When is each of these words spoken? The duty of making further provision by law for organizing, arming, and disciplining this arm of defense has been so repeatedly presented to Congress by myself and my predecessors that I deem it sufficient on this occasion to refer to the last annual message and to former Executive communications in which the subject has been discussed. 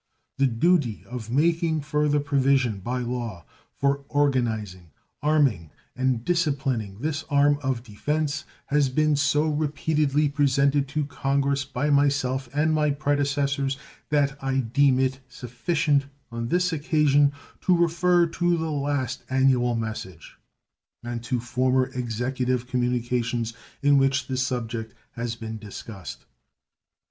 The 0.39 0.47
duty 0.47 1.05
of 1.07 1.29
making 1.29 1.81
further 1.81 2.19
provision 2.19 2.79
by 2.79 3.01
law 3.01 3.45
for 3.75 4.03
organizing, 4.09 4.89
arming, 5.21 5.69
and 5.95 6.25
disciplining 6.25 7.01
this 7.01 7.23
arm 7.29 7.59
of 7.61 7.83
defense 7.83 8.43
has 8.65 8.89
been 8.89 9.15
so 9.15 9.45
repeatedly 9.47 10.27
presented 10.27 10.87
to 10.87 11.05
Congress 11.05 11.65
by 11.65 11.91
myself 11.91 12.49
and 12.51 12.73
my 12.73 12.89
predecessors 12.89 13.77
that 14.09 14.43
I 14.43 14.61
deem 14.61 14.99
it 14.99 15.19
sufficient 15.29 16.07
on 16.31 16.47
this 16.47 16.73
occasion 16.73 17.31
to 17.67 17.77
refer 17.77 18.25
to 18.25 18.57
the 18.57 18.71
last 18.71 19.23
annual 19.29 19.75
message 19.75 20.35
and 21.03 21.23
to 21.25 21.39
former 21.39 21.85
Executive 21.93 22.65
communications 22.65 23.53
in 23.83 23.99
which 23.99 24.25
the 24.25 24.37
subject 24.37 24.95
has 25.11 25.35
been 25.35 25.59
discussed. 25.59 26.25